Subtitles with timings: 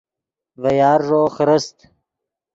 [0.61, 1.75] ڤے یارݱو خرست